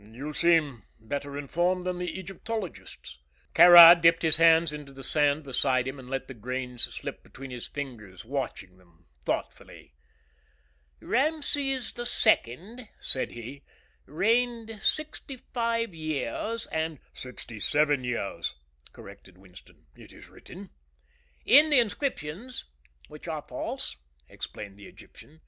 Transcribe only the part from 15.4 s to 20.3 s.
five years, and" "Sixty seven years," corrected Winston. "It is